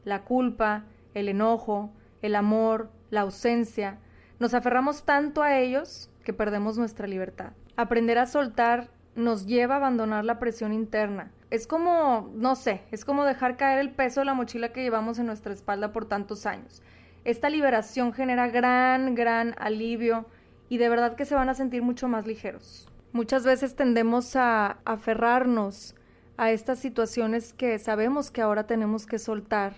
La 0.05 0.23
culpa, 0.23 0.83
el 1.15 1.27
enojo, 1.27 1.89
el 2.21 2.35
amor, 2.35 2.91
la 3.09 3.21
ausencia, 3.21 3.97
nos 4.37 4.53
aferramos 4.53 5.03
tanto 5.03 5.41
a 5.41 5.57
ellos 5.57 6.11
que 6.23 6.33
perdemos 6.33 6.77
nuestra 6.77 7.07
libertad. 7.07 7.53
Aprender 7.75 8.19
a 8.19 8.27
soltar 8.27 8.91
nos 9.15 9.47
lleva 9.47 9.73
a 9.73 9.77
abandonar 9.77 10.25
la 10.25 10.37
presión 10.37 10.73
interna. 10.73 11.31
Es 11.53 11.67
como, 11.67 12.31
no 12.33 12.55
sé, 12.55 12.81
es 12.89 13.05
como 13.05 13.25
dejar 13.25 13.57
caer 13.57 13.77
el 13.77 13.91
peso 13.91 14.21
de 14.21 14.25
la 14.25 14.33
mochila 14.33 14.73
que 14.73 14.81
llevamos 14.81 15.19
en 15.19 15.27
nuestra 15.27 15.53
espalda 15.53 15.93
por 15.93 16.05
tantos 16.05 16.47
años. 16.47 16.81
Esta 17.25 17.47
liberación 17.47 18.11
genera 18.11 18.47
gran, 18.47 19.13
gran 19.13 19.53
alivio 19.59 20.25
y 20.67 20.79
de 20.79 20.89
verdad 20.89 21.15
que 21.15 21.25
se 21.25 21.35
van 21.35 21.49
a 21.49 21.53
sentir 21.53 21.83
mucho 21.83 22.07
más 22.07 22.25
ligeros. 22.25 22.89
Muchas 23.11 23.43
veces 23.43 23.75
tendemos 23.75 24.35
a 24.35 24.79
aferrarnos 24.83 25.93
a 26.37 26.49
estas 26.49 26.79
situaciones 26.79 27.53
que 27.53 27.77
sabemos 27.77 28.31
que 28.31 28.41
ahora 28.41 28.65
tenemos 28.65 29.05
que 29.05 29.19
soltar 29.19 29.75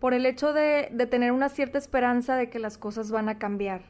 por 0.00 0.12
el 0.12 0.26
hecho 0.26 0.52
de, 0.52 0.90
tener 1.08 1.30
una 1.30 1.50
cierta 1.50 1.78
esperanza 1.78 2.34
de 2.34 2.50
que 2.50 2.58
las 2.58 2.78
cosas 2.78 3.12
van 3.12 3.28
a 3.28 3.38
cambiar. 3.38 3.82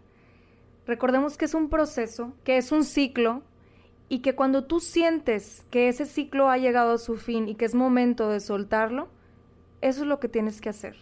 Recordemos 0.87 1.38
que 1.38 1.46
es 1.46 1.54
un 1.54 1.70
proceso, 1.70 2.35
que 2.44 2.58
es 2.58 2.73
un 2.73 2.85
ciclo 2.85 3.40
y 4.08 4.20
que 4.20 4.34
cuando 4.34 4.64
tú 4.64 4.80
sientes 4.80 5.64
que 5.70 5.88
ese 5.88 6.04
ciclo 6.04 6.48
ha 6.48 6.58
llegado 6.58 6.94
a 6.94 6.98
su 6.98 7.16
fin 7.16 7.48
y 7.48 7.54
que 7.54 7.64
es 7.64 7.75
momento 7.75 8.28
de 8.30 8.40
soltarlo, 8.40 9.08
eso 9.80 10.02
es 10.02 10.06
lo 10.06 10.20
que 10.20 10.28
tienes 10.28 10.60
que 10.60 10.68
hacer. 10.68 10.96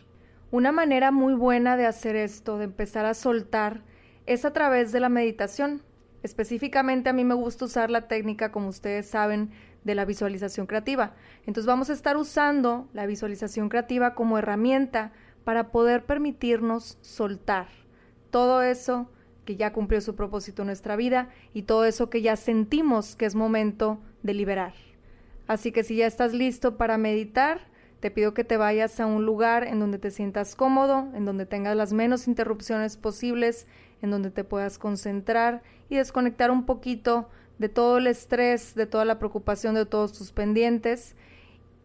Una 0.51 0.73
manera 0.73 1.11
muy 1.11 1.35
buena 1.35 1.77
de 1.77 1.87
hacer 1.87 2.17
esto, 2.17 2.59
de 2.59 2.65
empezar 2.65 3.05
a 3.05 3.15
soltar, 3.15 3.83
es 4.27 4.45
a 4.45 4.53
través 4.53 4.93
de 4.93 5.01
la 5.01 5.09
meditación. 5.09 5.83
Específicamente 6.23 7.11
a 7.11 7.13
mí 7.13 7.25
me 7.25 7.35
gusta 7.35 7.67
usar 7.67 7.91
la 7.91 8.09
técnica, 8.09 8.53
como 8.53 8.69
ustedes 8.69 9.07
saben, 9.07 9.51
de 9.85 9.95
la 9.95 10.07
visualización 10.07 10.67
creativa. 10.67 11.15
Entonces 11.47 11.67
vamos 11.67 11.91
a 11.91 11.93
estar 11.93 12.17
usando 12.17 12.89
la 12.95 13.05
visualización 13.05 13.69
creativa 13.69 14.15
como 14.15 14.39
herramienta 14.39 15.13
para 15.45 15.71
poder 15.71 16.07
permitirnos 16.07 16.99
soltar 17.03 17.69
todo 18.35 18.63
eso 18.63 19.09
que 19.45 19.57
ya 19.57 19.73
cumplió 19.73 20.01
su 20.01 20.15
propósito 20.15 20.63
en 20.63 20.67
nuestra 20.67 20.97
vida 20.97 21.29
y 21.53 21.63
todo 21.63 21.85
eso 21.85 22.11
que 22.11 22.23
ya 22.23 22.37
sentimos 22.37 23.17
que 23.17 23.27
es 23.27 23.35
momento 23.35 23.99
de 24.23 24.35
liberar. 24.35 24.75
Así 25.47 25.73
que 25.73 25.85
si 25.85 25.97
ya 25.97 26.07
estás 26.07 26.33
listo 26.33 26.77
para 26.77 26.99
meditar, 26.99 27.61
te 28.01 28.11
pido 28.11 28.35
que 28.35 28.45
te 28.45 28.57
vayas 28.57 29.01
a 29.01 29.07
un 29.07 29.25
lugar 29.25 29.65
en 29.65 29.81
donde 29.81 29.99
te 29.99 30.11
sientas 30.11 30.55
cómodo, 30.57 31.09
en 31.15 31.25
donde 31.25 31.47
tengas 31.47 31.77
las 31.77 31.93
menos 31.93 32.29
interrupciones 32.29 32.97
posibles, 32.97 33.67
en 34.03 34.11
donde 34.11 34.31
te 34.31 34.45
puedas 34.45 34.79
concentrar 34.79 35.63
y 35.89 35.97
desconectar 35.97 36.51
un 36.51 36.67
poquito 36.67 37.29
de 37.59 37.69
todo 37.69 37.99
el 37.99 38.07
estrés, 38.07 38.75
de 38.75 38.87
toda 38.87 39.05
la 39.05 39.19
preocupación 39.19 39.75
de 39.75 39.87
todos 39.87 40.13
tus 40.13 40.33
pendientes 40.33 41.17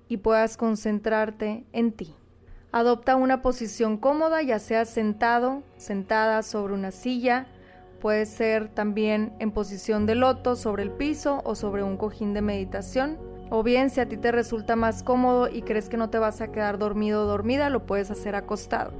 y 0.07 0.17
puedas 0.17 0.57
concentrarte 0.57 1.63
en 1.71 1.91
ti. 1.91 2.15
Adopta 2.71 3.15
una 3.15 3.41
posición 3.41 3.97
cómoda, 3.97 4.43
ya 4.43 4.59
sea 4.59 4.85
sentado, 4.85 5.63
sentada 5.77 6.43
sobre 6.43 6.75
una 6.75 6.91
silla, 6.91 7.47
puede 7.99 8.27
ser 8.27 8.69
también 8.69 9.33
en 9.39 9.51
posición 9.51 10.05
de 10.05 10.13
loto 10.13 10.55
sobre 10.55 10.83
el 10.83 10.91
piso 10.91 11.41
o 11.45 11.55
sobre 11.55 11.81
un 11.81 11.97
cojín 11.97 12.35
de 12.35 12.43
meditación. 12.43 13.17
O 13.49 13.63
bien, 13.63 13.89
si 13.89 14.01
a 14.01 14.07
ti 14.07 14.17
te 14.17 14.31
resulta 14.31 14.75
más 14.75 15.01
cómodo 15.01 15.49
y 15.49 15.63
crees 15.63 15.89
que 15.89 15.97
no 15.97 16.11
te 16.11 16.19
vas 16.19 16.41
a 16.41 16.51
quedar 16.51 16.77
dormido 16.77 17.23
o 17.23 17.25
dormida, 17.25 17.71
lo 17.71 17.87
puedes 17.87 18.11
hacer 18.11 18.35
acostado. 18.35 18.91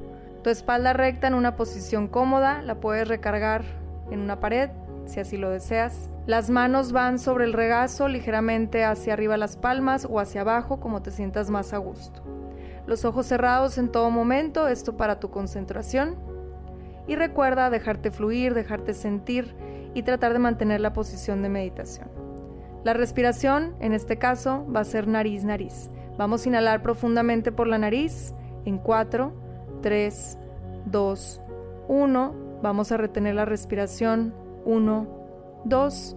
Tu 0.44 0.50
espalda 0.50 0.94
recta 0.94 1.28
en 1.28 1.36
una 1.36 1.56
posición 1.56 2.08
cómoda, 2.08 2.64
la 2.64 2.80
puedes 2.80 3.08
recargar 3.08 3.64
en 4.10 4.22
una 4.22 4.40
pared 4.40 4.72
si 5.06 5.20
así 5.20 5.38
lo 5.38 5.52
deseas. 5.52 6.10
Las 6.26 6.50
manos 6.50 6.92
van 6.92 7.20
sobre 7.20 7.46
el 7.46 7.54
regazo, 7.54 8.08
ligeramente 8.08 8.84
hacia 8.84 9.14
arriba 9.14 9.38
las 9.38 9.58
palmas 9.58 10.08
o 10.10 10.20
hacia 10.20 10.42
abajo, 10.42 10.80
como 10.80 11.04
te 11.04 11.12
sientas 11.12 11.52
más 11.52 11.74
a 11.74 11.78
gusto. 11.78 12.24
Los 12.86 13.06
ojos 13.06 13.26
cerrados 13.26 13.78
en 13.78 13.90
todo 13.90 14.10
momento, 14.10 14.68
esto 14.68 14.98
para 14.98 15.20
tu 15.20 15.30
concentración. 15.30 16.16
Y 17.08 17.16
recuerda 17.16 17.70
dejarte 17.70 18.12
fluir, 18.12 18.54
dejarte 18.54 18.94
sentir 18.94 19.56
y 19.94 20.04
tratar 20.04 20.34
de 20.34 20.40
mantener 20.40 20.82
la 20.82 20.94
posición 20.94 21.42
de 21.42 21.50
meditación. 21.50 22.10
La 22.84 22.94
respiración, 22.94 23.76
en 23.80 23.94
este 23.94 24.18
caso, 24.18 24.66
va 24.74 24.82
a 24.82 24.86
ser 24.86 25.08
nariz-nariz. 25.08 25.90
Vamos 26.18 26.46
a 26.46 26.50
inhalar 26.50 26.82
profundamente 26.82 27.52
por 27.52 27.68
la 27.68 27.78
nariz 27.78 28.34
en 28.66 28.78
4, 28.78 29.34
3, 29.82 30.38
2, 30.86 31.42
1. 31.88 32.36
Vamos 32.62 32.92
a 32.92 32.98
retener 32.98 33.36
la 33.36 33.46
respiración 33.46 34.34
1, 34.66 35.08
2 35.66 36.16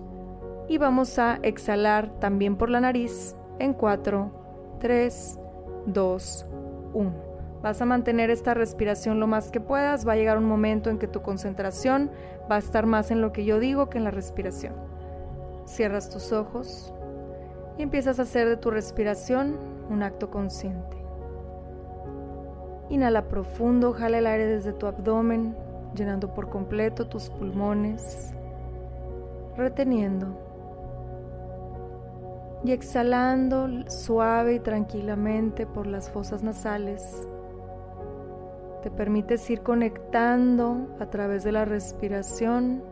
y 0.68 0.78
vamos 0.78 1.18
a 1.18 1.38
exhalar 1.42 2.18
también 2.20 2.56
por 2.56 2.70
la 2.70 2.80
nariz 2.80 3.36
en 3.58 3.74
4, 3.74 4.78
3, 4.80 5.38
2, 5.38 5.41
1. 5.86 7.32
Vas 7.62 7.80
a 7.80 7.86
mantener 7.86 8.30
esta 8.30 8.54
respiración 8.54 9.20
lo 9.20 9.26
más 9.26 9.50
que 9.50 9.60
puedas, 9.60 10.06
va 10.06 10.12
a 10.12 10.16
llegar 10.16 10.36
un 10.36 10.44
momento 10.44 10.90
en 10.90 10.98
que 10.98 11.06
tu 11.06 11.22
concentración 11.22 12.10
va 12.50 12.56
a 12.56 12.58
estar 12.58 12.86
más 12.86 13.10
en 13.10 13.20
lo 13.20 13.32
que 13.32 13.44
yo 13.44 13.60
digo 13.60 13.88
que 13.88 13.98
en 13.98 14.04
la 14.04 14.10
respiración. 14.10 14.74
Cierras 15.64 16.10
tus 16.10 16.32
ojos 16.32 16.92
y 17.78 17.82
empiezas 17.82 18.18
a 18.18 18.22
hacer 18.22 18.48
de 18.48 18.56
tu 18.56 18.70
respiración 18.70 19.56
un 19.90 20.02
acto 20.02 20.30
consciente. 20.30 20.96
Inhala 22.88 23.28
profundo, 23.28 23.92
jala 23.92 24.18
el 24.18 24.26
aire 24.26 24.46
desde 24.46 24.72
tu 24.72 24.86
abdomen, 24.86 25.54
llenando 25.94 26.34
por 26.34 26.48
completo 26.50 27.06
tus 27.06 27.30
pulmones, 27.30 28.34
reteniendo 29.56 30.51
y 32.64 32.72
exhalando 32.72 33.68
suave 33.88 34.54
y 34.54 34.60
tranquilamente 34.60 35.66
por 35.66 35.86
las 35.86 36.10
fosas 36.10 36.42
nasales. 36.42 37.28
Te 38.82 38.90
permites 38.90 39.48
ir 39.50 39.62
conectando 39.62 40.96
a 41.00 41.06
través 41.06 41.44
de 41.44 41.52
la 41.52 41.64
respiración 41.64 42.82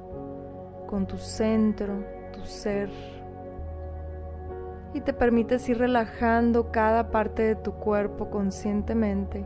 con 0.87 1.07
tu 1.07 1.19
centro, 1.19 2.05
tu 2.33 2.45
ser. 2.45 2.91
Y 4.93 5.01
te 5.01 5.13
permites 5.13 5.69
ir 5.69 5.79
relajando 5.79 6.73
cada 6.73 7.11
parte 7.11 7.43
de 7.43 7.55
tu 7.55 7.73
cuerpo 7.73 8.29
conscientemente 8.31 9.45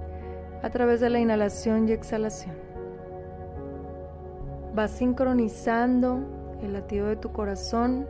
a 0.63 0.71
través 0.71 1.01
de 1.01 1.11
la 1.11 1.19
inhalación 1.19 1.87
y 1.89 1.93
exhalación. 1.93 2.57
Vas 4.75 4.91
sincronizando 4.93 6.21
el 6.63 6.73
latido 6.73 7.09
de 7.09 7.17
tu 7.17 7.31
corazón 7.31 8.07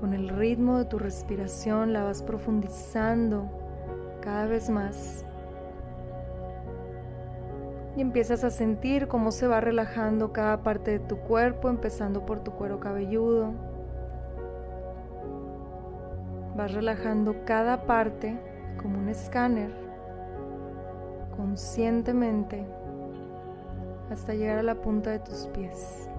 con 0.00 0.14
el 0.14 0.30
ritmo 0.30 0.78
de 0.78 0.86
tu 0.86 0.98
respiración, 0.98 1.92
la 1.92 2.02
vas 2.02 2.22
profundizando 2.22 3.50
cada 4.22 4.46
vez 4.46 4.70
más. 4.70 5.26
Y 7.96 8.00
empiezas 8.00 8.42
a 8.44 8.50
sentir 8.50 9.08
cómo 9.08 9.30
se 9.30 9.46
va 9.46 9.60
relajando 9.60 10.32
cada 10.32 10.62
parte 10.62 10.92
de 10.92 10.98
tu 11.00 11.18
cuerpo, 11.18 11.68
empezando 11.68 12.24
por 12.24 12.42
tu 12.42 12.52
cuero 12.52 12.80
cabelludo. 12.80 13.52
Vas 16.56 16.72
relajando 16.72 17.44
cada 17.44 17.86
parte 17.86 18.38
como 18.80 18.98
un 18.98 19.08
escáner, 19.10 19.70
conscientemente 21.36 22.66
hasta 24.10 24.34
llegar 24.34 24.58
a 24.58 24.62
la 24.62 24.76
punta 24.76 25.10
de 25.10 25.18
tus 25.18 25.46
pies. 25.48 26.09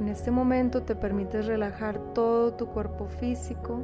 En 0.00 0.08
este 0.08 0.30
momento 0.30 0.82
te 0.82 0.94
permites 0.94 1.46
relajar 1.46 1.98
todo 2.12 2.52
tu 2.52 2.66
cuerpo 2.66 3.06
físico. 3.06 3.82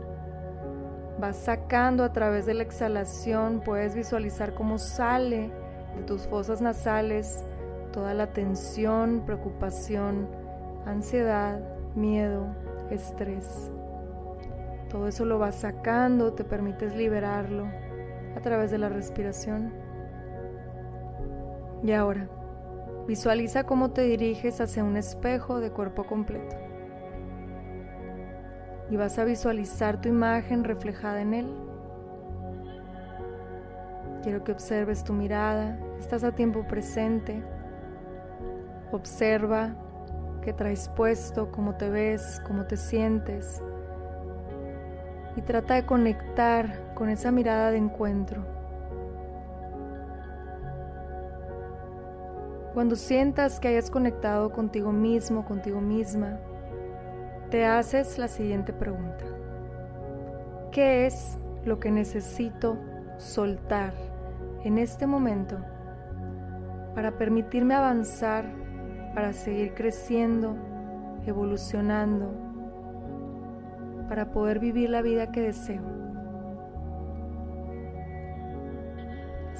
Vas 1.19 1.37
sacando 1.37 2.04
a 2.04 2.12
través 2.12 2.47
de 2.47 2.54
la 2.54 2.62
exhalación, 2.62 3.61
puedes 3.64 3.95
visualizar 3.95 4.54
cómo 4.54 4.78
sale 4.78 5.50
de 5.97 6.02
tus 6.04 6.26
fosas 6.26 6.61
nasales 6.61 7.45
toda 7.92 8.14
la 8.14 8.28
tensión, 8.33 9.23
preocupación 9.26 10.26
ansiedad, 10.87 11.61
miedo, 11.95 12.47
estrés. 12.90 13.71
Todo 14.90 15.09
eso 15.09 15.25
lo 15.25 15.38
vas 15.38 15.57
sacando, 15.57 16.33
te 16.35 16.45
permites 16.45 16.95
liberarlo 16.95 17.66
a 18.37 18.40
través 18.40 18.71
de 18.71 18.78
la 18.78 18.88
respiración. 18.88 19.73
Y 21.83 21.92
ahora, 21.92 22.28
visualiza 23.07 23.65
cómo 23.65 23.91
te 23.91 24.03
diriges 24.03 24.61
hacia 24.61 24.85
un 24.85 24.97
espejo 24.97 25.61
de 25.61 25.71
cuerpo 25.71 26.05
completo. 26.05 26.57
Y 28.91 28.97
vas 28.97 29.19
a 29.19 29.25
visualizar 29.25 30.01
tu 30.01 30.09
imagen 30.09 30.65
reflejada 30.65 31.21
en 31.21 31.35
él. 31.35 31.55
Quiero 34.23 34.45
que 34.45 34.53
observes 34.53 35.03
tu 35.03 35.13
mirada, 35.13 35.79
estás 35.99 36.23
a 36.25 36.33
tiempo 36.33 36.67
presente. 36.67 37.43
Observa 38.93 39.75
qué 40.43 40.53
traes 40.53 40.89
puesto, 40.91 41.51
cómo 41.51 41.77
te 41.77 41.89
ves, 41.89 42.41
cómo 42.47 42.67
te 42.67 42.77
sientes. 42.77 43.63
Y 45.37 45.43
trata 45.43 45.75
de 45.75 45.87
conectar 45.87 46.95
con 46.95 47.09
esa 47.09 47.33
mirada 47.33 47.71
de 47.71 47.79
encuentro. 47.79 48.62
Cuando 52.75 52.97
sientas 52.97 53.61
que 53.61 53.69
hayas 53.69 53.91
conectado 53.91 54.50
contigo 54.50 54.93
mismo, 54.93 55.45
contigo 55.45 55.83
misma, 55.83 56.38
te 57.50 57.67
haces 57.67 58.17
la 58.17 58.29
siguiente 58.29 58.73
pregunta. 58.73 59.26
¿Qué 60.71 61.05
es 61.05 61.37
lo 61.67 61.79
que 61.79 61.91
necesito 61.91 62.79
soltar 63.19 63.93
en 64.64 64.79
este 64.79 65.07
momento 65.07 65.59
para 66.95 67.19
permitirme 67.19 67.75
avanzar, 67.75 68.47
para 69.14 69.35
seguir 69.35 69.75
creciendo, 69.75 70.57
evolucionando, 71.26 72.33
para 74.09 74.33
poder 74.33 74.61
vivir 74.61 74.88
la 74.88 75.02
vida 75.02 75.31
que 75.31 75.43
deseo? 75.43 76.02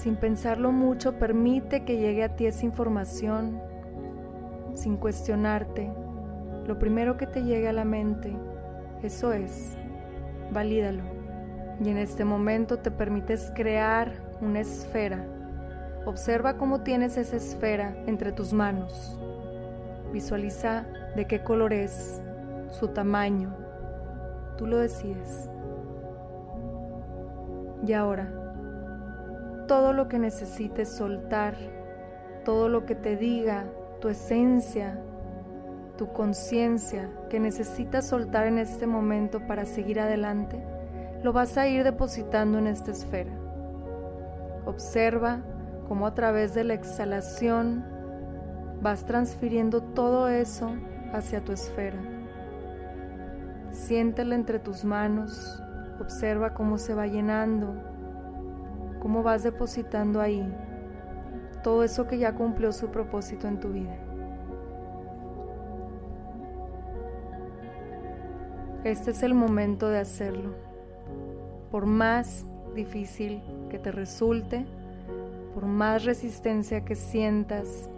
Sin 0.03 0.17
pensarlo 0.17 0.73
mucho, 0.73 1.17
permite 1.21 1.85
que 1.85 1.97
llegue 1.97 2.25
a 2.25 2.35
ti 2.35 2.47
esa 2.47 2.65
información 2.65 3.63
sin 4.75 4.97
cuestionarte. 4.97 5.93
Lo 6.67 6.77
primero 6.77 7.17
que 7.17 7.29
te 7.29 7.45
llegue 7.45 7.69
a 7.69 7.73
la 7.73 7.85
mente, 7.85 8.37
eso 9.05 9.33
es, 9.33 9.77
valídalo. 10.51 11.05
Y 11.81 11.89
en 11.89 11.99
este 11.99 12.25
momento 12.25 12.81
te 12.81 12.91
permites 12.91 13.53
crear 13.55 14.13
una 14.41 14.59
esfera. 14.59 15.25
Observa 16.05 16.57
cómo 16.57 16.81
tienes 16.81 17.17
esa 17.17 17.37
esfera 17.37 17.95
entre 18.09 18.33
tus 18.33 18.53
manos. 18.53 19.21
Visualiza 20.13 20.85
de 21.15 21.29
qué 21.29 21.45
color 21.45 21.73
es, 21.73 22.21
su 22.71 22.89
tamaño. 22.89 23.55
Tú 24.59 24.67
lo 24.67 24.79
decides. 24.79 25.49
Y 27.87 27.93
ahora, 27.93 28.42
todo 29.73 29.95
lo 29.95 30.07
que 30.07 30.19
necesites 30.19 30.91
soltar, 30.91 31.57
todo 32.45 32.69
lo 32.69 32.85
que 32.85 32.95
te 32.95 33.17
diga 33.17 33.65
tu 34.03 34.11
esencia, 34.11 35.01
tu 35.97 36.13
conciencia 36.13 37.09
que 37.31 37.41
necesitas 37.41 38.07
soltar 38.07 38.47
en 38.47 38.59
este 38.59 38.87
momento 38.87 39.47
para 39.47 39.65
seguir 39.65 39.99
adelante, 39.99 40.63
lo 41.23 41.33
vas 41.33 41.57
a 41.57 41.69
ir 41.69 41.85
depositando 41.85 42.59
en 42.59 42.67
esta 42.67 42.91
esfera. 42.91 43.31
Observa 44.67 45.41
cómo 45.89 46.07
a 46.07 46.13
través 46.13 46.53
de 46.53 46.65
la 46.65 46.75
exhalación 46.75 47.83
vas 48.83 49.07
transfiriendo 49.07 49.83
todo 49.83 50.29
eso 50.29 50.77
hacia 51.15 51.43
tu 51.43 51.53
esfera. 51.53 51.97
Siéntela 53.71 54.35
entre 54.35 54.59
tus 54.59 54.85
manos, 54.85 55.63
observa 55.99 56.53
cómo 56.53 56.77
se 56.77 56.93
va 56.93 57.07
llenando 57.07 57.92
cómo 59.03 59.25
vas 59.25 59.43
depositando 59.43 60.21
ahí 60.21 60.49
todo 61.65 61.83
eso 61.83 62.07
que 62.07 62.19
ya 62.19 62.37
cumplió 62.37 62.71
su 62.71 62.89
propósito 62.89 63.49
en 63.49 63.59
tu 63.59 63.73
vida. 63.73 63.97
Este 68.85 69.11
es 69.11 69.25
el 69.25 69.35
momento 69.35 69.89
de 69.89 69.99
hacerlo. 69.99 70.55
Por 71.73 71.87
más 71.87 72.47
difícil 72.77 73.43
que 73.71 73.81
te 73.81 73.91
resulte, 73.91 74.67
por 75.53 75.67
más 75.67 76.05
resistencia 76.05 76.85
que 76.85 76.95
sientas, 76.95 77.91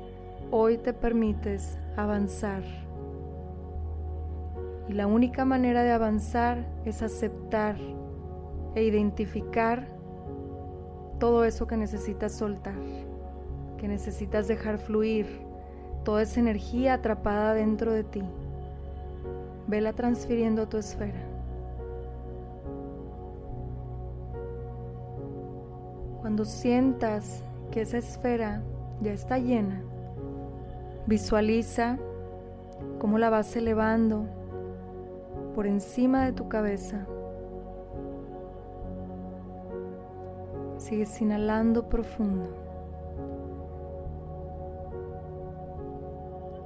hoy 0.51 0.79
te 0.79 0.95
permites 0.95 1.79
avanzar. 1.99 2.63
Y 4.89 4.95
la 4.95 5.07
única 5.07 5.45
manera 5.45 5.83
de 5.83 5.93
avanzar 5.93 6.67
es 6.87 7.03
aceptar 7.03 7.77
e 8.75 8.85
identificar 8.85 9.94
todo 11.19 11.45
eso 11.45 11.67
que 11.67 11.77
necesitas 11.77 12.33
soltar, 12.33 12.75
que 13.79 13.89
necesitas 13.89 14.49
dejar 14.49 14.79
fluir, 14.79 15.27
toda 16.05 16.23
esa 16.23 16.41
energía 16.41 16.95
atrapada 16.95 17.55
dentro 17.55 17.93
de 17.93 18.05
ti. 18.05 18.23
Vela 19.67 19.93
transfiriendo 19.93 20.63
a 20.63 20.67
tu 20.67 20.77
esfera. 20.77 21.21
Cuando 26.21 26.45
sientas 26.45 27.43
que 27.71 27.83
esa 27.83 27.99
esfera 27.99 28.63
ya 29.01 29.13
está 29.13 29.39
llena, 29.39 29.83
visualiza 31.07 31.99
cómo 32.99 33.19
la 33.19 33.31
vas 33.31 33.55
elevando 33.57 34.27
por 35.55 35.67
encima 35.67 36.25
de 36.25 36.33
tu 36.33 36.49
cabeza 36.49 37.07
Sigues 40.85 41.19
inhalando 41.23 41.89
profundo. 41.89 42.47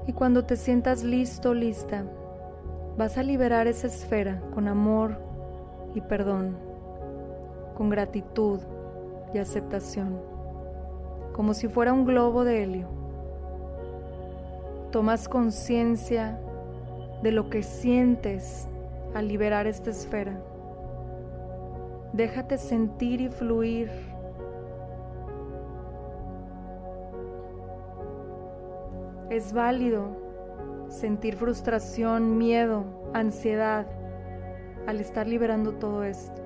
Y 0.08 0.12
cuando 0.12 0.44
te 0.44 0.56
sientas 0.56 1.04
listo, 1.04 1.54
lista, 1.54 2.04
vas 2.96 3.16
a 3.16 3.22
liberar 3.22 3.68
esa 3.68 3.86
esfera 3.86 4.42
con 4.52 4.66
amor 4.66 5.20
y 5.94 6.00
perdón, 6.00 6.56
con 7.76 7.90
gratitud 7.90 8.58
y 9.32 9.38
aceptación, 9.38 10.20
como 11.32 11.54
si 11.54 11.68
fuera 11.68 11.92
un 11.92 12.04
globo 12.04 12.42
de 12.42 12.64
helio. 12.64 12.88
Tomas 14.90 15.28
conciencia 15.28 16.40
de 17.22 17.30
lo 17.30 17.50
que 17.50 17.62
sientes 17.62 18.66
al 19.14 19.28
liberar 19.28 19.68
esta 19.68 19.90
esfera. 19.90 20.40
Déjate 22.12 22.58
sentir 22.58 23.20
y 23.20 23.28
fluir. 23.28 24.07
Es 29.30 29.52
válido 29.52 30.86
sentir 30.88 31.36
frustración, 31.36 32.38
miedo, 32.38 32.84
ansiedad 33.12 33.86
al 34.86 35.00
estar 35.00 35.26
liberando 35.26 35.74
todo 35.74 36.02
esto. 36.02 36.42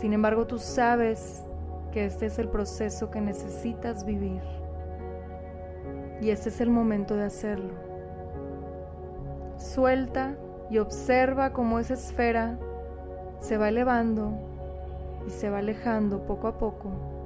Sin 0.00 0.14
embargo, 0.14 0.46
tú 0.46 0.58
sabes 0.58 1.44
que 1.92 2.06
este 2.06 2.26
es 2.26 2.38
el 2.38 2.48
proceso 2.48 3.10
que 3.10 3.20
necesitas 3.20 4.06
vivir. 4.06 4.40
Y 6.22 6.30
este 6.30 6.48
es 6.48 6.60
el 6.62 6.70
momento 6.70 7.16
de 7.16 7.24
hacerlo. 7.24 7.74
Suelta 9.58 10.36
y 10.70 10.78
observa 10.78 11.52
cómo 11.52 11.80
esa 11.80 11.94
esfera 11.94 12.58
se 13.40 13.58
va 13.58 13.68
elevando 13.68 14.32
y 15.26 15.30
se 15.30 15.50
va 15.50 15.58
alejando 15.58 16.24
poco 16.24 16.48
a 16.48 16.56
poco. 16.58 17.17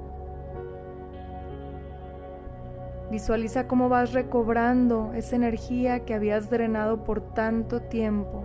Visualiza 3.11 3.67
cómo 3.67 3.89
vas 3.89 4.13
recobrando 4.13 5.13
esa 5.13 5.35
energía 5.35 6.05
que 6.05 6.13
habías 6.13 6.49
drenado 6.49 7.03
por 7.03 7.21
tanto 7.33 7.81
tiempo. 7.81 8.43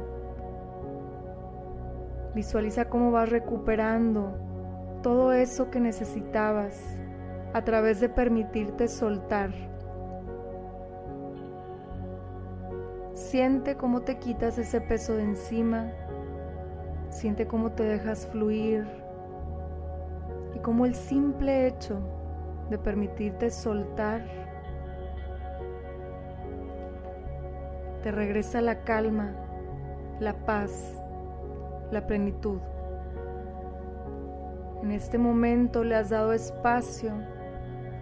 Visualiza 2.35 2.87
cómo 2.87 3.11
vas 3.11 3.31
recuperando 3.31 4.39
todo 5.03 5.33
eso 5.33 5.71
que 5.71 5.81
necesitabas 5.81 6.83
a 7.55 7.63
través 7.63 8.01
de 8.01 8.09
permitirte 8.09 8.89
soltar. 8.89 9.51
Siente 13.15 13.77
cómo 13.77 14.03
te 14.03 14.19
quitas 14.19 14.59
ese 14.59 14.81
peso 14.81 15.15
de 15.15 15.25
encima 15.25 15.91
Siente 17.11 17.47
cómo 17.47 17.73
te 17.73 17.83
dejas 17.83 18.27
fluir 18.27 18.87
y 20.55 20.59
cómo 20.61 20.85
el 20.85 20.95
simple 20.95 21.67
hecho 21.67 21.99
de 22.71 22.79
permitirte 22.79 23.51
soltar 23.51 24.23
te 28.09 28.13
regresa 28.13 28.63
la 28.63 28.85
calma, 28.85 29.35
la 30.19 30.33
paz, 30.33 30.99
la 31.91 32.07
plenitud. 32.07 32.59
En 34.83 34.93
este 34.93 35.19
momento 35.19 35.85
le 35.85 35.95
has 35.95 36.09
dado 36.09 36.33
espacio 36.33 37.13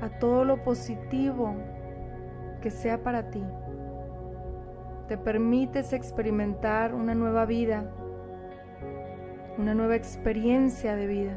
a 0.00 0.08
todo 0.20 0.44
lo 0.44 0.62
positivo 0.62 1.56
que 2.62 2.70
sea 2.70 3.02
para 3.02 3.30
ti. 3.30 3.42
te 5.08 5.18
permites 5.18 5.92
experimentar 5.92 6.94
una 6.94 7.16
nueva 7.16 7.44
vida, 7.44 7.90
una 9.58 9.74
nueva 9.74 9.96
experiencia 9.96 10.94
de 10.94 11.06
vida. 11.08 11.36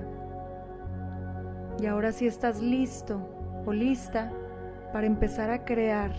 Y 1.79 1.88
ahora 1.88 2.12
sí 2.12 2.27
estás 2.27 2.62
listo 2.62 3.19
o 3.65 3.73
lista 3.73 4.32
para 4.93 5.08
empezar 5.08 5.49
a 5.49 5.65
crear 5.65 6.12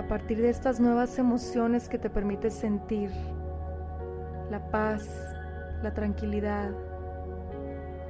a 0.00 0.08
partir 0.08 0.40
de 0.40 0.48
estas 0.48 0.80
nuevas 0.80 1.18
emociones 1.18 1.90
que 1.90 1.98
te 1.98 2.08
permites 2.08 2.54
sentir, 2.54 3.10
la 4.50 4.70
paz, 4.70 5.06
la 5.82 5.92
tranquilidad, 5.92 6.70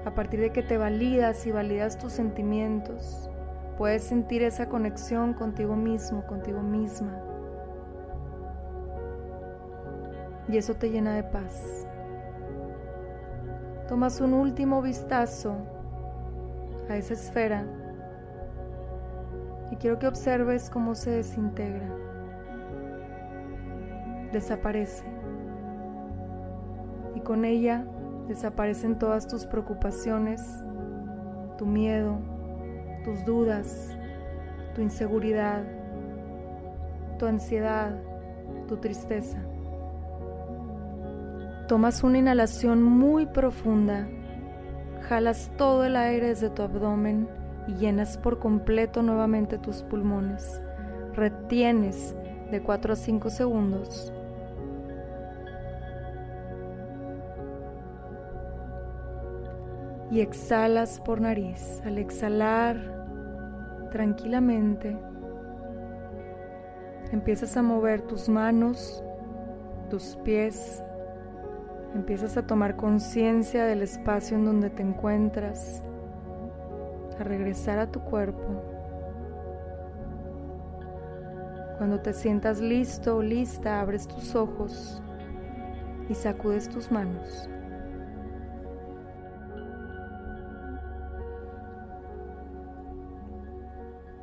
a 0.05 0.15
partir 0.15 0.39
de 0.39 0.53
que 0.53 0.63
te 0.63 0.79
validas 0.79 1.45
y 1.49 1.51
validas 1.51 1.99
tus 1.99 2.13
sentimientos, 2.13 3.29
puedes 3.77 4.05
sentir 4.05 4.45
esa 4.45 4.69
conexión 4.69 5.35
contigo 5.35 5.75
mismo, 5.75 6.25
contigo 6.29 6.63
misma. 6.63 7.25
Y 10.49 10.59
eso 10.59 10.75
te 10.75 10.91
llena 10.91 11.17
de 11.17 11.25
paz. 11.25 11.89
Tomas 13.89 14.21
un 14.21 14.35
último 14.35 14.81
vistazo 14.81 15.57
a 16.89 16.97
esa 16.97 17.15
esfera 17.15 17.67
y 19.71 19.77
quiero 19.77 19.99
que 19.99 20.07
observes 20.07 20.69
cómo 20.69 20.95
se 20.95 21.11
desintegra, 21.11 21.89
desaparece 24.33 25.05
y 27.15 27.21
con 27.21 27.45
ella 27.45 27.85
desaparecen 28.27 28.99
todas 28.99 29.27
tus 29.27 29.47
preocupaciones, 29.47 30.41
tu 31.59 31.67
miedo, 31.67 32.19
tus 33.05 33.25
dudas, 33.25 33.97
tu 34.75 34.83
inseguridad, 34.83 35.65
tu 37.19 37.27
ansiedad, 37.27 37.97
tu 38.69 38.77
tristeza. 38.77 39.39
Tomas 41.69 42.03
una 42.03 42.19
inhalación 42.19 42.83
muy 42.83 43.27
profunda, 43.27 44.09
jalas 45.09 45.51
todo 45.57 45.85
el 45.85 45.97
aire 45.97 46.29
desde 46.29 46.51
tu 46.51 46.63
abdomen 46.63 47.40
y 47.67 47.75
llenas 47.75 48.19
por 48.19 48.39
completo 48.39 49.03
nuevamente 49.03 49.59
tus 49.59 49.83
pulmones. 49.83 50.61
Retienes 51.15 52.15
de 52.51 52.63
4 52.63 52.93
a 52.93 52.97
5 52.97 53.31
segundos. 53.31 54.13
Y 60.11 60.21
exhalas 60.21 61.01
por 61.01 61.21
nariz. 61.21 61.81
Al 61.85 61.99
exhalar 61.99 62.77
tranquilamente, 63.93 64.99
empiezas 67.13 67.57
a 67.57 67.63
mover 67.63 68.03
tus 68.03 68.29
manos, 68.29 69.05
tus 69.89 70.17
pies, 70.25 70.83
empiezas 71.95 72.37
a 72.37 72.47
tomar 72.47 72.77
conciencia 72.77 73.65
del 73.65 73.83
espacio 73.83 74.37
en 74.37 74.45
donde 74.45 74.71
te 74.71 74.83
encuentras 74.83 75.83
a 77.21 77.25
regresar 77.25 77.79
a 77.79 77.91
tu 77.91 78.01
cuerpo. 78.01 78.63
Cuando 81.79 82.01
te 82.01 82.13
sientas 82.13 82.61
listo 82.61 83.17
o 83.17 83.23
lista, 83.23 83.81
abres 83.81 84.07
tus 84.07 84.35
ojos 84.35 85.03
y 86.09 86.15
sacudes 86.15 86.69
tus 86.69 86.91
manos. 86.91 87.49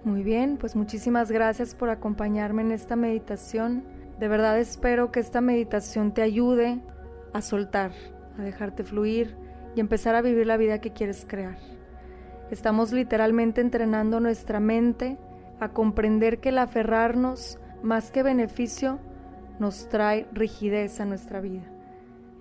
Muy 0.04 0.24
bien, 0.24 0.58
pues 0.58 0.76
muchísimas 0.76 1.32
gracias 1.32 1.76
por 1.76 1.90
acompañarme 1.90 2.62
en 2.62 2.72
esta 2.72 2.96
meditación. 2.96 3.84
De 4.20 4.28
verdad 4.28 4.58
espero 4.58 5.12
que 5.12 5.20
esta 5.20 5.42
meditación 5.42 6.14
te 6.14 6.22
ayude 6.22 6.80
a 7.34 7.42
soltar, 7.42 7.92
a 8.38 8.42
dejarte 8.42 8.84
fluir 8.84 9.36
y 9.76 9.80
empezar 9.80 10.16
a 10.16 10.22
vivir 10.22 10.48
la 10.48 10.58
vida 10.58 10.80
que 10.80 10.94
quieres 10.94 11.26
crear. 11.28 11.77
Estamos 12.50 12.94
literalmente 12.94 13.60
entrenando 13.60 14.22
nuestra 14.22 14.62
mente 14.62 15.18
a 15.60 15.70
comprender 15.70 16.40
que 16.40 16.50
el 16.50 16.60
aferrarnos, 16.60 17.60
más 17.84 18.10
que 18.10 18.24
beneficio, 18.24 19.00
nos 19.60 19.90
trae 19.90 20.28
rigidez 20.32 21.02
a 21.02 21.06
nuestra 21.06 21.42
vida. 21.42 21.66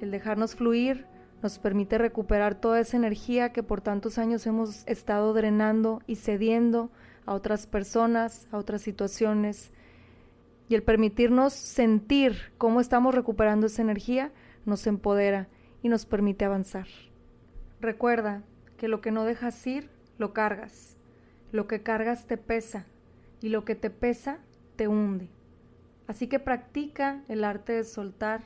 El 0.00 0.12
dejarnos 0.12 0.54
fluir 0.54 1.06
nos 1.42 1.58
permite 1.58 1.98
recuperar 1.98 2.54
toda 2.54 2.78
esa 2.78 2.96
energía 2.96 3.52
que 3.52 3.64
por 3.64 3.80
tantos 3.80 4.18
años 4.18 4.46
hemos 4.46 4.86
estado 4.86 5.32
drenando 5.34 6.02
y 6.06 6.16
cediendo 6.16 6.90
a 7.24 7.34
otras 7.34 7.66
personas, 7.66 8.46
a 8.52 8.58
otras 8.58 8.82
situaciones. 8.82 9.72
Y 10.68 10.76
el 10.76 10.84
permitirnos 10.84 11.52
sentir 11.52 12.52
cómo 12.58 12.80
estamos 12.80 13.12
recuperando 13.12 13.66
esa 13.66 13.82
energía 13.82 14.32
nos 14.64 14.86
empodera 14.86 15.48
y 15.82 15.88
nos 15.88 16.06
permite 16.06 16.44
avanzar. 16.44 16.86
Recuerda 17.80 18.44
que 18.76 18.88
lo 18.88 19.00
que 19.00 19.10
no 19.10 19.24
dejas 19.24 19.66
ir 19.66 19.95
lo 20.18 20.32
cargas. 20.32 20.96
Lo 21.52 21.66
que 21.66 21.82
cargas 21.82 22.26
te 22.26 22.36
pesa 22.36 22.86
y 23.40 23.48
lo 23.48 23.64
que 23.64 23.74
te 23.74 23.90
pesa 23.90 24.38
te 24.76 24.88
hunde. 24.88 25.28
Así 26.06 26.26
que 26.26 26.38
practica 26.38 27.22
el 27.28 27.44
arte 27.44 27.72
de 27.72 27.84
soltar, 27.84 28.42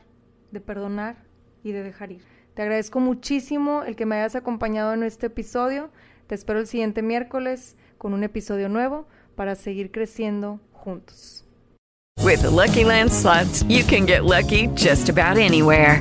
de 0.51 0.61
perdonar 0.61 1.17
y 1.63 1.73
de 1.73 1.83
dejar 1.83 2.13
ir. 2.13 2.23
Te 2.55 2.63
agradezco 2.63 3.01
muchísimo 3.01 3.85
el 3.85 3.97
que 3.97 4.07
me 4.07 4.17
hayas 4.17 4.37
acompañado 4.37 4.93
en 4.93 5.03
este 5.03 5.27
episodio. 5.27 5.91
Te 6.27 6.35
espero 6.35 6.59
el 6.59 6.67
siguiente 6.67 7.03
miércoles 7.03 7.77
con 7.99 8.15
un 8.15 8.25
episodio 8.25 8.69
nuevo 8.69 9.07
para 9.35 9.55
seguir 9.55 9.91
creciendo 9.91 10.61
juntos. 10.73 11.45
With 12.23 12.43
Lucky 12.45 12.85
Land 12.85 13.11
slots, 13.11 13.65
you 13.65 13.83
can 13.85 14.07
get 14.07 14.25
lucky 14.25 14.69
just 14.77 15.09
about 15.09 15.39
anywhere. 15.39 16.01